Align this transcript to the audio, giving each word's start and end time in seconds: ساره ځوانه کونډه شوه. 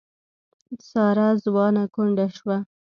ساره 0.89 1.27
ځوانه 1.45 1.83
کونډه 1.93 2.27
شوه. 2.37 2.57